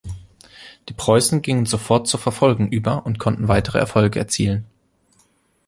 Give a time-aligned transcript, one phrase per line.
[0.89, 4.65] Die Preußen gingen sofort zur Verfolgung über und konnten weitere Erfolge erzielen.